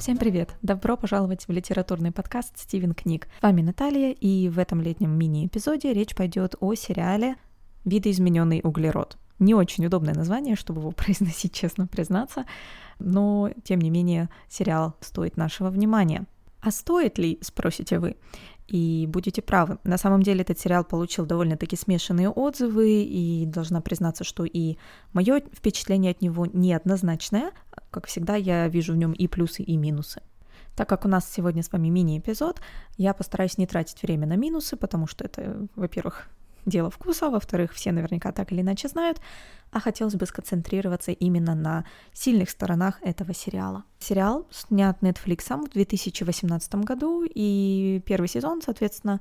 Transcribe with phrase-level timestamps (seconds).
[0.00, 0.56] Всем привет!
[0.62, 3.28] Добро пожаловать в литературный подкаст «Стивен книг».
[3.38, 7.36] С вами Наталья, и в этом летнем мини-эпизоде речь пойдет о сериале
[7.84, 9.18] «Видоизмененный углерод».
[9.40, 12.46] Не очень удобное название, чтобы его произносить, честно признаться,
[12.98, 16.24] но, тем не менее, сериал стоит нашего внимания.
[16.62, 18.16] А стоит ли, спросите вы?
[18.68, 19.78] И будете правы.
[19.84, 24.76] На самом деле этот сериал получил довольно-таки смешанные отзывы, и должна признаться, что и
[25.12, 27.50] мое впечатление от него неоднозначное.
[27.90, 30.22] Как всегда, я вижу в нем и плюсы, и минусы.
[30.76, 32.60] Так как у нас сегодня с вами мини-эпизод,
[32.96, 36.28] я постараюсь не тратить время на минусы, потому что это, во-первых,
[36.66, 39.20] дело вкуса, во-вторых, все наверняка так или иначе знают,
[39.72, 43.84] а хотелось бы сконцентрироваться именно на сильных сторонах этого сериала.
[43.98, 49.20] Сериал снят Netflix в 2018 году, и первый сезон, соответственно,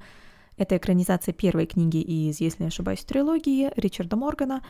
[0.57, 4.61] это экранизация первой книги из, если не ошибаюсь, трилогии Ричарда Моргана.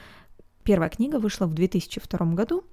[0.63, 2.63] Первая книга вышла в 2002 году,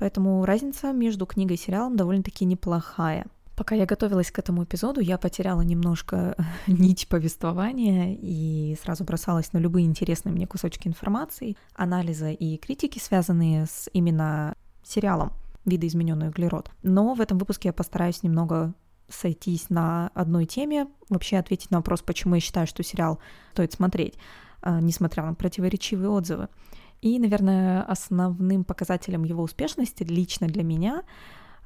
[0.00, 3.26] поэтому разница между книгой и сериалом довольно-таки неплохая—
[3.60, 6.34] Пока я готовилась к этому эпизоду, я потеряла немножко
[6.66, 13.66] нить повествования и сразу бросалась на любые интересные мне кусочки информации, анализа и критики, связанные
[13.66, 15.34] с именно сериалом
[15.66, 16.70] «Видоизмененный углерод».
[16.82, 18.72] Но в этом выпуске я постараюсь немного
[19.10, 23.18] сойтись на одной теме, вообще ответить на вопрос, почему я считаю, что сериал
[23.52, 24.14] стоит смотреть,
[24.62, 26.48] а, несмотря на противоречивые отзывы.
[27.02, 31.02] И, наверное, основным показателем его успешности лично для меня—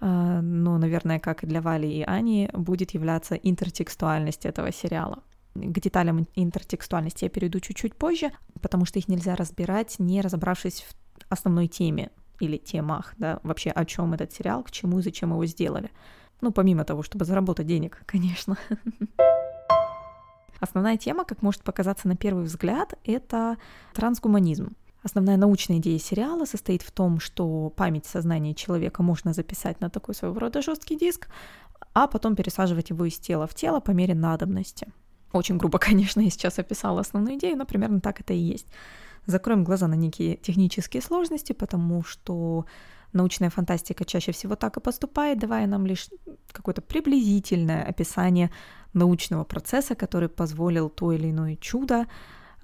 [0.00, 5.22] а, но, наверное, как и для Вали и Ани, будет являться интертекстуальность этого сериала.
[5.54, 10.94] К деталям интертекстуальности я перейду чуть-чуть позже, потому что их нельзя разбирать, не разобравшись в
[11.28, 12.10] основной теме
[12.40, 15.90] или темах, да, вообще о чем этот сериал, к чему и зачем его сделали.
[16.40, 18.58] Ну, помимо того, чтобы заработать денег, конечно.
[20.60, 23.56] Основная тема, как может показаться на первый взгляд, это
[23.94, 24.74] трансгуманизм.
[25.04, 30.14] Основная научная идея сериала состоит в том, что память сознания человека можно записать на такой
[30.14, 31.28] своего рода жесткий диск,
[31.92, 34.88] а потом пересаживать его из тела в тело по мере надобности.
[35.32, 38.66] Очень грубо, конечно, я сейчас описала основную идею, но примерно так это и есть.
[39.26, 42.64] Закроем глаза на некие технические сложности, потому что
[43.12, 46.08] научная фантастика чаще всего так и поступает, давая нам лишь
[46.50, 48.50] какое-то приблизительное описание
[48.94, 52.06] научного процесса, который позволил то или иное чудо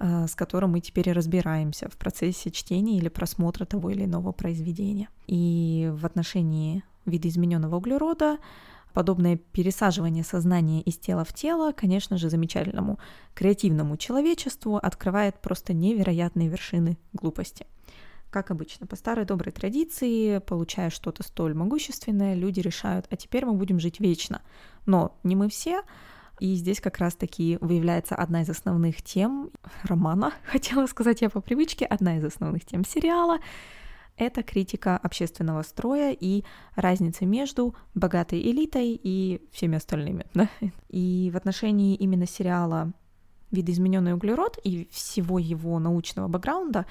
[0.01, 5.09] с которым мы теперь разбираемся в процессе чтения или просмотра того или иного произведения.
[5.27, 8.37] И в отношении видоизмененного углерода
[8.93, 12.99] подобное пересаживание сознания из тела в тело, конечно же, замечательному
[13.35, 17.67] креативному человечеству открывает просто невероятные вершины глупости.
[18.31, 23.53] Как обычно, по старой доброй традиции, получая что-то столь могущественное, люди решают, а теперь мы
[23.53, 24.41] будем жить вечно.
[24.85, 25.83] Но не мы все,
[26.41, 29.51] и здесь как раз-таки выявляется одна из основных тем
[29.83, 33.37] романа, хотела сказать я по привычке, одна из основных тем сериала.
[34.17, 36.43] Это критика общественного строя и
[36.75, 40.25] разницы между богатой элитой и всеми остальными.
[40.33, 40.49] Да?
[40.89, 42.91] И в отношении именно сериала
[43.51, 46.85] «Видоизмененный углерод» и всего его научного бэкграунда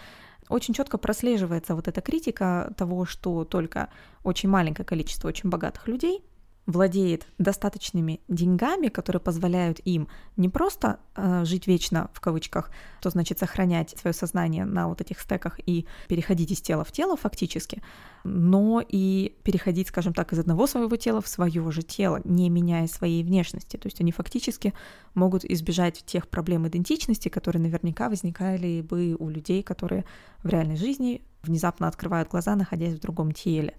[0.49, 3.91] очень четко прослеживается вот эта критика того, что только
[4.23, 6.25] очень маленькое количество очень богатых людей
[6.71, 12.71] владеет достаточными деньгами, которые позволяют им не просто э, жить вечно в кавычках,
[13.01, 17.17] то значит сохранять свое сознание на вот этих стеках и переходить из тела в тело
[17.17, 17.83] фактически,
[18.25, 22.87] но и переходить, скажем так, из одного своего тела в свое же тело, не меняя
[22.87, 23.77] своей внешности.
[23.77, 24.73] То есть они фактически
[25.15, 30.05] могут избежать тех проблем идентичности, которые наверняка возникали бы у людей, которые
[30.43, 33.75] в реальной жизни внезапно открывают глаза, находясь в другом теле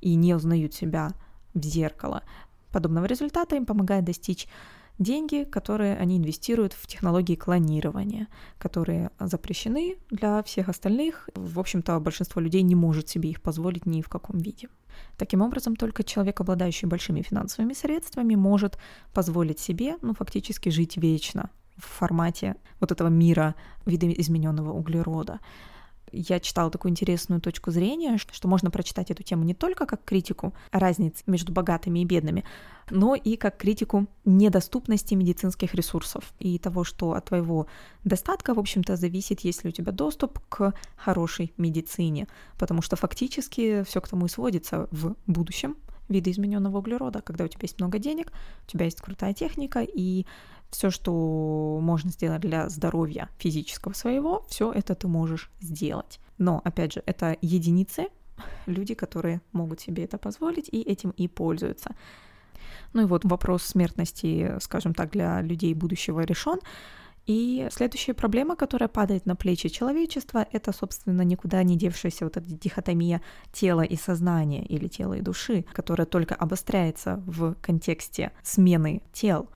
[0.00, 1.12] и не узнают себя
[1.56, 2.22] в зеркало.
[2.70, 4.46] Подобного результата им помогает достичь
[4.98, 8.28] деньги, которые они инвестируют в технологии клонирования,
[8.58, 11.28] которые запрещены для всех остальных.
[11.34, 14.68] В общем-то, большинство людей не может себе их позволить ни в каком виде.
[15.18, 18.78] Таким образом, только человек, обладающий большими финансовыми средствами, может
[19.12, 25.40] позволить себе, ну, фактически жить вечно в формате вот этого мира видоизмененного углерода
[26.12, 30.54] я читала такую интересную точку зрения, что можно прочитать эту тему не только как критику
[30.70, 32.44] разниц между богатыми и бедными,
[32.90, 37.66] но и как критику недоступности медицинских ресурсов и того, что от твоего
[38.04, 42.28] достатка, в общем-то, зависит, есть ли у тебя доступ к хорошей медицине,
[42.58, 45.76] потому что фактически все к тому и сводится в будущем
[46.08, 48.32] видоизмененного углерода, когда у тебя есть много денег,
[48.66, 50.24] у тебя есть крутая техника, и
[50.76, 56.20] все, что можно сделать для здоровья физического своего, все это ты можешь сделать.
[56.36, 58.08] Но, опять же, это единицы,
[58.66, 61.96] люди, которые могут себе это позволить и этим и пользуются.
[62.92, 66.58] Ну и вот вопрос смертности, скажем так, для людей будущего решен.
[67.24, 72.46] И следующая проблема, которая падает на плечи человечества, это, собственно, никуда не девшаяся вот эта
[72.46, 79.48] дихотомия тела и сознания или тела и души, которая только обостряется в контексте смены тел.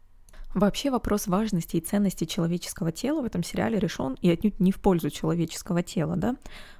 [0.54, 4.80] Вообще вопрос важности и ценности человеческого тела в этом сериале решен и отнюдь не в
[4.80, 6.36] пользу человеческого тела, да.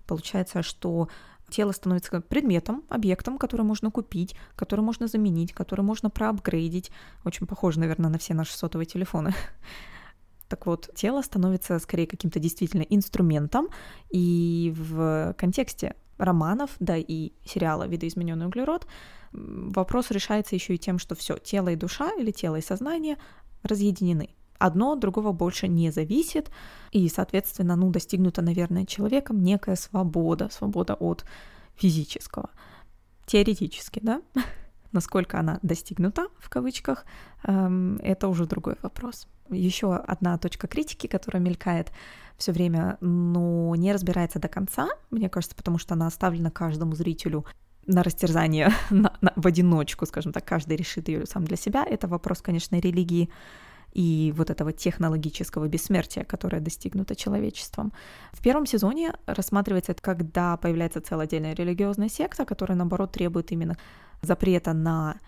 [0.06, 1.08] Получается, что
[1.48, 6.90] тело становится предметом, объектом, который можно купить, который можно заменить, который можно проапгрейдить.
[7.24, 9.34] Очень похоже, наверное, на все наши сотовые телефоны.
[10.48, 13.68] Так вот, тело становится скорее каким-то действительно инструментом,
[14.10, 18.86] и в контексте романов, да и сериала «Видоизмененный углерод»
[19.32, 23.16] вопрос решается еще и тем, что все тело и душа или тело и сознание
[23.62, 24.30] разъединены.
[24.58, 26.50] Одно от другого больше не зависит,
[26.92, 31.24] и, соответственно, ну, достигнута, наверное, человеком некая свобода, свобода от
[31.76, 32.50] физического.
[33.24, 34.22] Теоретически, да?
[34.92, 37.06] Насколько она достигнута, в кавычках,
[37.44, 41.92] эм, это уже другой вопрос еще одна точка критики, которая мелькает
[42.36, 47.44] все время, но не разбирается до конца, мне кажется, потому что она оставлена каждому зрителю
[47.86, 51.84] на растерзание на, на, в одиночку, скажем так, каждый решит ее сам для себя.
[51.84, 53.30] Это вопрос, конечно, религии
[53.92, 57.92] и вот этого технологического бессмертия, которое достигнуто человечеством.
[58.32, 63.76] В первом сезоне рассматривается это, когда появляется целая отдельная религиозная секта, которая, наоборот, требует именно
[64.22, 65.18] запрета на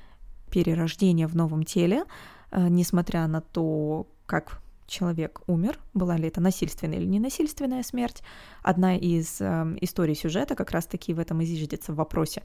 [0.50, 2.04] перерождение в новом теле,
[2.50, 8.22] э, несмотря на то, как человек умер, была ли это насильственная или ненасильственная смерть.
[8.62, 12.42] Одна из э, историй сюжета как раз-таки в этом и зиждется в вопросе,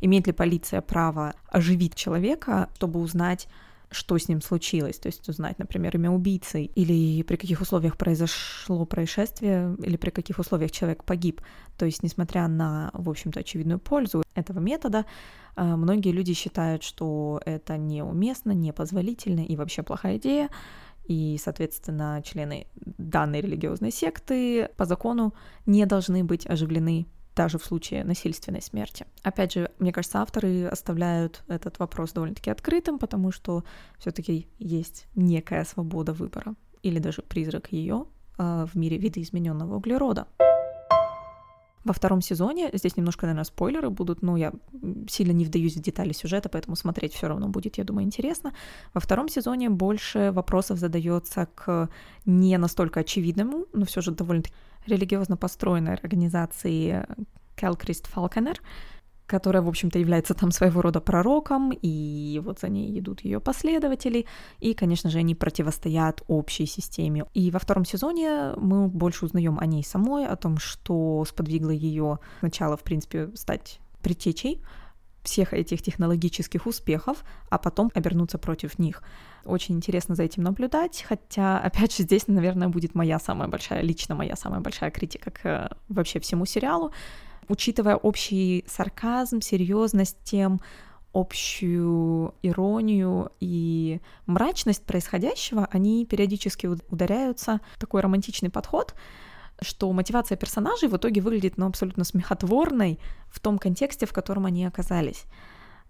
[0.00, 3.48] имеет ли полиция право оживить человека, чтобы узнать,
[3.90, 8.84] что с ним случилось, то есть узнать, например, имя убийцы, или при каких условиях произошло
[8.84, 11.40] происшествие, или при каких условиях человек погиб.
[11.78, 15.06] То есть, несмотря на, в общем-то, очевидную пользу этого метода,
[15.56, 20.50] э, многие люди считают, что это неуместно, непозволительно и вообще плохая идея,
[21.08, 25.34] и, соответственно, члены данной религиозной секты по закону
[25.66, 29.06] не должны быть оживлены даже в случае насильственной смерти.
[29.22, 33.64] Опять же, мне кажется, авторы оставляют этот вопрос довольно-таки открытым, потому что
[33.98, 38.06] все-таки есть некая свобода выбора или даже призрак ее
[38.38, 40.26] э, в мире видоизмененного углерода.
[41.84, 44.52] Во втором сезоне, здесь немножко, наверное, спойлеры будут, но я
[45.08, 48.52] сильно не вдаюсь в детали сюжета, поэтому смотреть все равно будет, я думаю, интересно.
[48.94, 51.88] Во втором сезоне больше вопросов задается к
[52.26, 54.54] не настолько очевидному, но все же довольно-таки
[54.86, 57.06] религиозно построенной организации
[57.56, 58.60] Келкрист Фалконер,
[59.28, 64.26] которая, в общем-то, является там своего рода пророком, и вот за ней идут ее последователи,
[64.58, 67.26] и, конечно же, они противостоят общей системе.
[67.34, 72.18] И во втором сезоне мы больше узнаем о ней самой, о том, что сподвигло ее
[72.40, 74.62] сначала, в принципе, стать предтечей
[75.22, 79.02] всех этих технологических успехов, а потом обернуться против них.
[79.44, 84.14] Очень интересно за этим наблюдать, хотя, опять же, здесь, наверное, будет моя самая большая, лично
[84.14, 86.92] моя самая большая критика к вообще всему сериалу,
[87.48, 90.60] учитывая общий сарказм, серьезность тем,
[91.12, 98.94] общую иронию и мрачность происходящего, они периодически ударяются такой романтичный подход,
[99.60, 102.98] что мотивация персонажей в итоге выглядит ну, абсолютно смехотворной
[103.28, 105.24] в том контексте, в котором они оказались.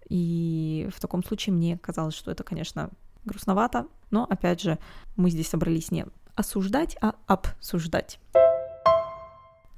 [0.08, 2.90] И в таком случае мне казалось, что это, конечно,
[3.24, 4.78] грустновато, но, опять же,
[5.16, 8.18] мы здесь собрались не осуждать, а обсуждать.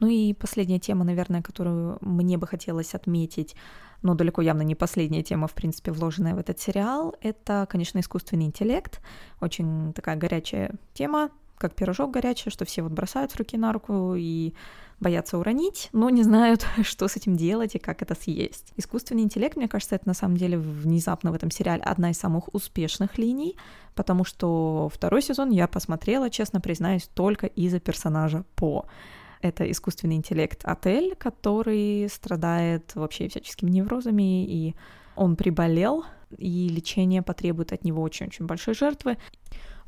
[0.01, 3.55] Ну и последняя тема, наверное, которую мне бы хотелось отметить,
[4.03, 8.47] но далеко явно не последняя тема, в принципе, вложенная в этот сериал, это, конечно, искусственный
[8.47, 9.01] интеллект.
[9.41, 14.15] Очень такая горячая тема, как пирожок горячий, что все вот бросают с руки на руку
[14.17, 14.55] и
[15.01, 18.73] боятся уронить, но не знают, что с этим делать и как это съесть.
[18.77, 22.55] Искусственный интеллект, мне кажется, это на самом деле внезапно в этом сериале одна из самых
[22.55, 23.57] успешных линий,
[23.95, 28.87] потому что второй сезон я посмотрела, честно признаюсь, только из-за персонажа По.
[29.41, 34.75] Это искусственный интеллект Отель, который страдает вообще всяческими неврозами, и
[35.17, 36.05] он приболел,
[36.37, 39.17] и лечение потребует от него очень-очень большой жертвы.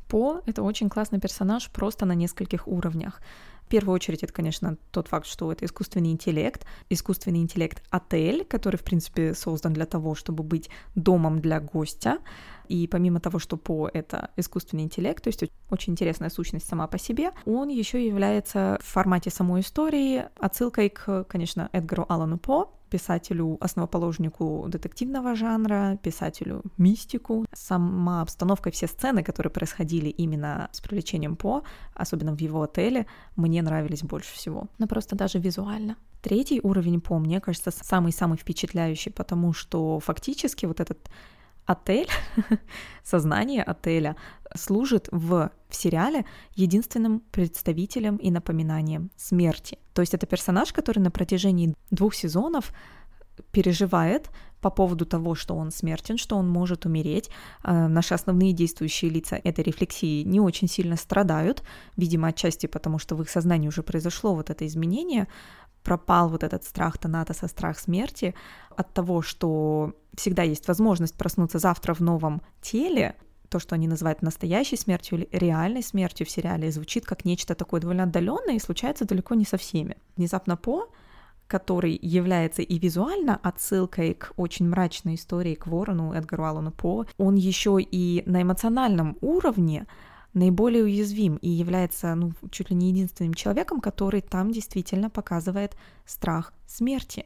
[0.07, 3.21] По— это очень классный персонаж просто на нескольких уровнях.
[3.65, 8.83] В первую очередь, это, конечно, тот факт, что это искусственный интеллект, искусственный интеллект-отель, который, в
[8.83, 12.19] принципе, создан для того, чтобы быть домом для гостя.
[12.67, 16.97] И помимо того, что По— это искусственный интеллект, то есть очень интересная сущность сама по
[16.97, 23.57] себе, он еще является в формате самой истории отсылкой к, конечно, Эдгару Аллану По, писателю,
[23.59, 27.45] основоположнику детективного жанра, писателю мистику.
[27.53, 31.63] Сама обстановка и все сцены, которые происходили именно с привлечением По,
[31.95, 34.67] особенно в его отеле, мне нравились больше всего.
[34.79, 35.95] Ну, просто даже визуально.
[36.21, 41.09] Третий уровень По, мне кажется, самый-самый впечатляющий, потому что фактически вот этот
[41.65, 42.09] отель,
[43.03, 44.15] сознание отеля
[44.55, 49.79] служит в, в сериале единственным представителем и напоминанием смерти.
[49.93, 52.71] То есть это персонаж, который на протяжении двух сезонов
[53.51, 54.29] переживает
[54.61, 57.29] по поводу того, что он смертен, что он может умереть.
[57.63, 61.63] Э, наши основные действующие лица этой рефлексии не очень сильно страдают,
[61.97, 65.27] видимо, отчасти потому, что в их сознании уже произошло вот это изменение,
[65.83, 68.33] пропал вот этот страх Танатоса, страх смерти
[68.75, 73.15] от того, что всегда есть возможность проснуться завтра в новом теле,
[73.49, 77.81] то, что они называют настоящей смертью или реальной смертью в сериале, звучит как нечто такое
[77.81, 79.97] довольно отдаленное и случается далеко не со всеми.
[80.17, 80.89] Внезапно по
[81.47, 87.35] который является и визуально отсылкой к очень мрачной истории к Ворону, Эдгару Аллану По, он
[87.35, 89.85] еще и на эмоциональном уровне
[90.33, 95.75] наиболее уязвим и является ну, чуть ли не единственным человеком, который там действительно показывает
[96.05, 97.25] страх смерти.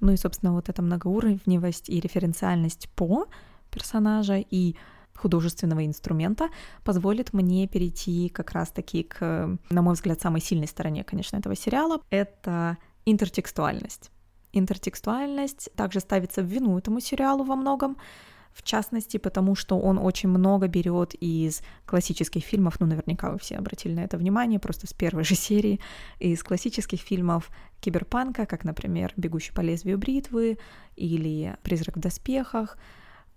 [0.00, 3.26] Ну и, собственно, вот эта многоуровневость и референциальность по
[3.70, 4.76] персонажа и
[5.14, 6.48] художественного инструмента
[6.84, 12.00] позволит мне перейти как раз-таки к, на мой взгляд, самой сильной стороне, конечно, этого сериала.
[12.10, 14.10] Это интертекстуальность.
[14.52, 17.96] Интертекстуальность также ставится в вину этому сериалу во многом,
[18.56, 23.56] в частности, потому что он очень много берет из классических фильмов, ну, наверняка вы все
[23.56, 25.78] обратили на это внимание, просто с первой же серии,
[26.20, 30.58] из классических фильмов киберпанка, как, например, «Бегущий по лезвию бритвы»
[30.96, 32.78] или «Призрак в доспехах»,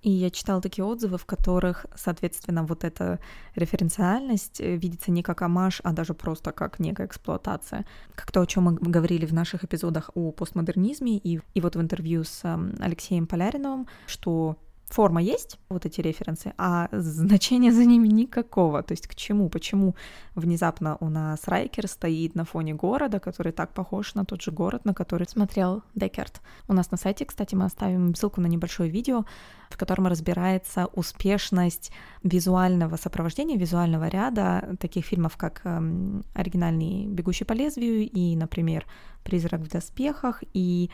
[0.01, 3.19] и я читала такие отзывы, в которых, соответственно, вот эта
[3.55, 7.85] референциальность э, видится не как амаш, а даже просто как некая эксплуатация.
[8.15, 11.81] Как то, о чем мы говорили в наших эпизодах о постмодернизме, и, и вот в
[11.81, 12.41] интервью с
[12.79, 14.55] Алексеем Поляриновым, что
[14.93, 18.83] форма есть, вот эти референсы, а значения за ними никакого.
[18.83, 19.95] То есть к чему, почему
[20.35, 24.85] внезапно у нас Райкер стоит на фоне города, который так похож на тот же город,
[24.85, 26.41] на который смотрел Декерт.
[26.67, 29.25] У нас на сайте, кстати, мы оставим ссылку на небольшое видео,
[29.69, 31.91] в котором разбирается успешность
[32.23, 38.85] визуального сопровождения, визуального ряда таких фильмов, как эм, оригинальный «Бегущий по лезвию» и, например,
[39.23, 40.89] «Призрак в доспехах» и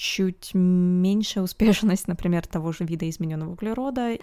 [0.00, 4.16] чуть меньшая успешность, например, того же вида измененного углерода,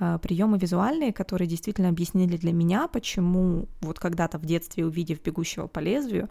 [0.00, 5.68] а, приемы визуальные, которые действительно объяснили для меня, почему вот когда-то в детстве, увидев бегущего
[5.68, 6.28] по лезвию,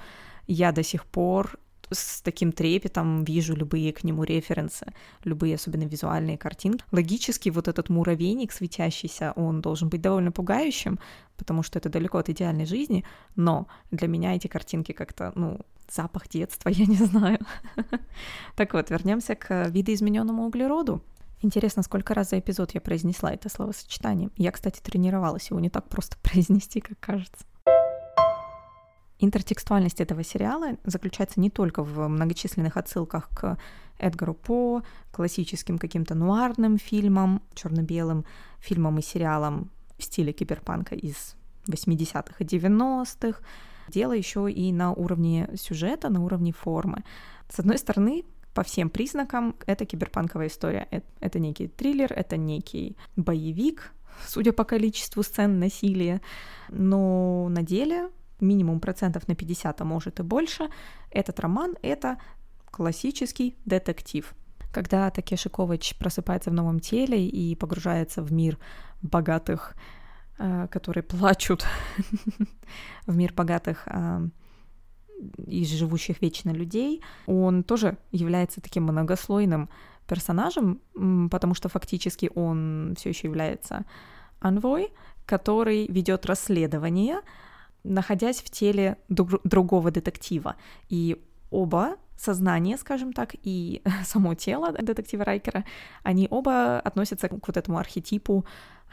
[0.47, 1.57] я до сих пор
[1.91, 6.83] с таким трепетом вижу любые к нему референсы, любые особенно визуальные картинки.
[6.91, 10.99] Логически вот этот муравейник светящийся, он должен быть довольно пугающим,
[11.39, 13.03] потому что это далеко от идеальной жизни,
[13.35, 17.39] но для меня эти картинки как-то, ну, запах детства, я не знаю.
[18.55, 21.01] Так вот, вернемся к видоизмененному углероду.
[21.41, 24.29] Интересно, сколько раз за эпизод я произнесла это словосочетание.
[24.35, 27.45] Я, кстати, тренировалась, его не так просто произнести, как кажется.
[29.21, 33.57] Интертекстуальность этого сериала заключается не только в многочисленных отсылках к
[33.97, 34.81] Эдгару По,
[35.11, 38.23] классическим каким-то нуарным фильмам, черно-белым
[38.59, 41.35] фильмам и сериалам в стиле киберпанка из
[41.67, 43.41] 80-х и 90-х,
[43.89, 47.03] Дело еще и на уровне сюжета, на уровне формы.
[47.49, 50.87] С одной стороны, по всем признакам это киберпанковая история.
[50.91, 53.91] Это, это некий триллер, это некий боевик,
[54.27, 56.21] судя по количеству сцен насилия.
[56.69, 60.69] Но на деле минимум процентов на 50, а может и больше,
[61.09, 62.17] этот роман— это
[62.71, 64.33] классический детектив.
[64.71, 68.57] Когда Такеши Ковач просыпается в новом теле и погружается в мир
[69.01, 69.75] богатых
[70.41, 71.65] Э, которые плачут
[73.05, 74.21] в мир богатых а,
[75.45, 79.69] и живущих вечно людей, он тоже является таким многослойным
[80.07, 80.79] персонажем,
[81.29, 83.83] потому что фактически он все еще является
[84.39, 84.93] анвой,
[85.25, 87.19] который ведет расследование,
[87.83, 90.55] находясь в теле друг- другого детектива.
[90.87, 91.21] И
[91.51, 95.65] оба сознание, скажем так, и само тело детектива Райкера,
[96.03, 98.45] они оба относятся к вот этому архетипу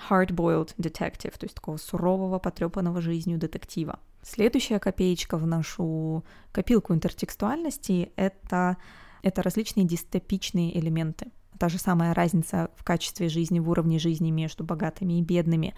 [0.09, 3.99] hard-boiled detective, то есть такого сурового, потрепанного жизнью детектива.
[4.23, 8.77] Следующая копеечка в нашу копилку интертекстуальности— это,
[9.23, 11.31] это различные дистопичные элементы.
[11.59, 15.75] Та же самая разница в качестве жизни, в уровне жизни между богатыми и бедными.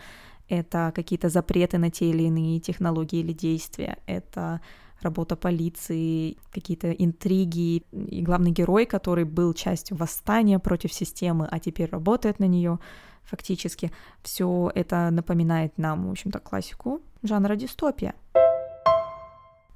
[0.48, 3.98] Это какие-то запреты на те или иные технологии или действия.
[4.06, 4.60] Это
[5.00, 7.82] работа полиции, какие-то интриги.
[7.92, 12.78] И главный герой, который был частью восстания против системы, а теперь работает на нее,
[13.24, 13.92] фактически.
[14.22, 18.14] Все это напоминает нам, в общем-то, классику жанра дистопия.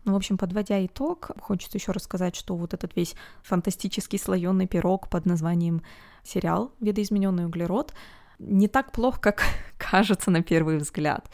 [0.05, 5.09] Ну, в общем, подводя итог, хочется еще рассказать, что вот этот весь фантастический слоеный пирог
[5.09, 5.83] под названием
[6.25, 7.95] сериал «Видоизмененный углерод»
[8.41, 9.45] не так плохо, как
[9.79, 11.31] кажется на первый взгляд.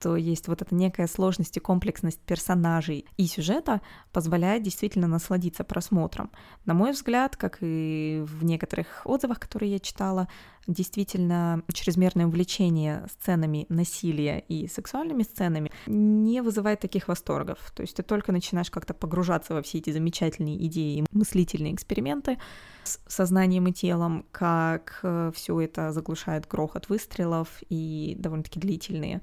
[0.00, 6.30] То есть вот эта некая сложность и комплексность персонажей и сюжета позволяет действительно насладиться просмотром.
[6.64, 10.26] На мой взгляд, как и в некоторых отзывах, которые я читала,
[10.66, 17.58] действительно чрезмерное увлечение сценами насилия и сексуальными сценами не вызывает таких восторгов.
[17.74, 22.38] То есть ты только начинаешь как-то погружаться во все эти замечательные идеи и мыслительные эксперименты
[22.84, 29.20] с сознанием и телом, как э, все это заглушает грохот выстрелов и довольно-таки длительные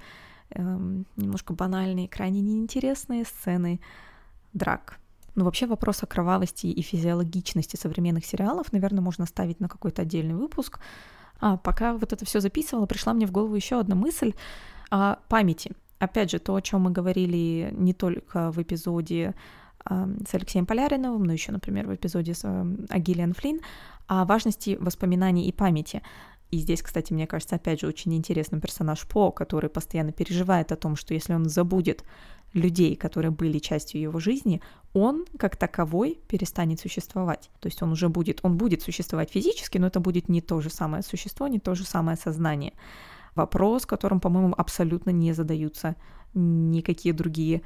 [0.52, 3.80] эм, немножко банальные, крайне неинтересные сцены
[4.54, 5.00] драк.
[5.36, 10.34] Но вообще вопрос о кровавости и физиологичности современных сериалов, наверное, можно ставить на какой-то отдельный
[10.34, 10.80] выпуск.
[11.40, 14.34] А пока вот это все записывала, пришла мне в голову еще одна мысль
[14.90, 15.72] о памяти.
[16.00, 19.36] Опять же, то, о чем мы говорили не только в эпизоде
[19.90, 23.62] э, с Алексеем Поляриновым, но еще, например, в эпизоде с э, Агилиан Флинн,
[24.08, 26.02] о важности воспоминаний и памяти.
[26.50, 30.78] И здесь, кстати, мне кажется, опять же, очень интересный персонаж По, который постоянно переживает о
[30.78, 32.04] том, что если он забудет
[32.54, 34.62] людей, которые были частью его жизни,
[34.94, 37.50] он как таковой перестанет существовать.
[37.60, 40.70] То есть он уже будет, он будет существовать физически, но это будет не то же
[40.70, 42.74] самое существо, не то же самое сознание.
[43.36, 45.96] Вопрос, которым, по-моему, абсолютно не задаются
[46.34, 47.62] никакие другие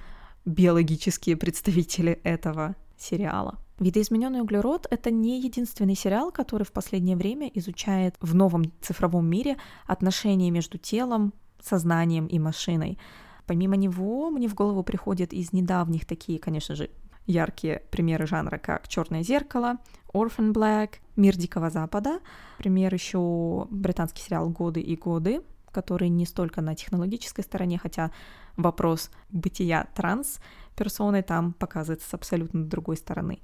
[0.46, 3.58] биологические представители этого сериала.
[3.82, 9.58] Видоизмененный углерод— это не единственный сериал, который в последнее время изучает в новом цифровом мире
[9.88, 13.00] отношения между телом, сознанием и машиной.
[13.48, 16.92] Помимо него мне в голову приходят из недавних такие, конечно же,
[17.26, 19.80] яркие примеры жанра, как Черное зеркало,
[20.14, 22.20] Orphan Black, Мир Дикого Запада,
[22.60, 25.42] пример еще британский сериал Годы и годы,
[25.72, 28.12] который не столько на технологической стороне, хотя
[28.58, 30.40] вопрос бытия транс
[30.76, 33.40] персоны там показывается с абсолютно другой стороны.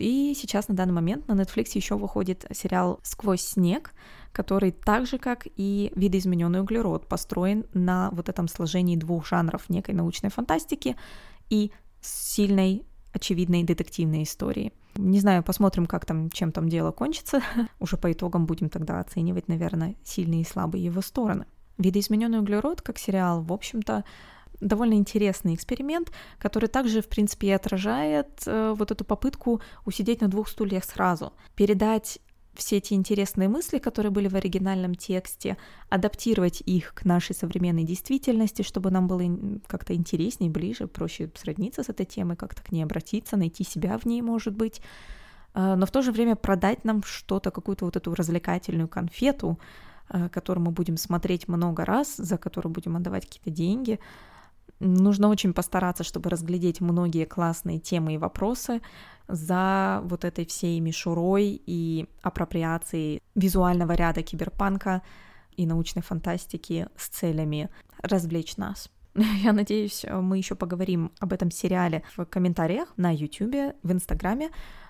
[0.00, 3.92] И сейчас на данный момент на Netflix еще выходит сериал «Сквозь снег»,
[4.32, 9.94] который так же, как и «Видоизмененный углерод», построен на вот этом сложении двух жанров некой
[9.94, 10.96] научной фантастики
[11.50, 14.72] и сильной, очевидной детективной истории.
[14.94, 17.42] Не знаю, посмотрим, как там, чем там дело кончится.
[17.78, 21.46] Уже по итогам будем тогда оценивать, наверное, сильные и слабые его стороны.
[21.80, 24.04] «Видоизмененный углерод» как сериал, в общем-то,
[24.60, 30.28] довольно интересный эксперимент, который также, в принципе, и отражает э, вот эту попытку усидеть на
[30.28, 32.20] двух стульях сразу, передать
[32.54, 35.56] все эти интересные мысли, которые были в оригинальном тексте,
[35.88, 39.22] адаптировать их к нашей современной действительности, чтобы нам было
[39.66, 44.04] как-то интереснее, ближе, проще сродниться с этой темой, как-то к ней обратиться, найти себя в
[44.04, 44.80] ней, может быть,
[45.54, 49.58] э, но в то же время продать нам что-то, какую-то вот эту развлекательную конфету,
[50.10, 53.98] э, которую мы будем смотреть много раз, за которую будем отдавать какие-то деньги,
[54.80, 58.80] Нужно очень постараться, чтобы разглядеть многие классные темы и вопросы
[59.28, 65.02] за вот этой всей мишурой и апроприацией визуального ряда киберпанка
[65.54, 67.68] и научной фантастики с целями
[68.02, 68.90] развлечь нас.
[69.42, 74.48] Я надеюсь, мы еще поговорим об этом сериале в комментариях на YouTube, в Инстаграме.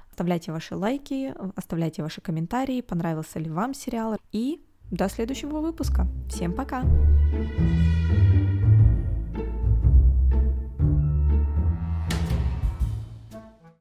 [0.08, 4.16] Оставляйте ваши лайки, оставляйте ваши комментарии, понравился ли вам сериал.
[4.30, 6.06] И до следующего выпуска.
[6.28, 6.82] Всем пока!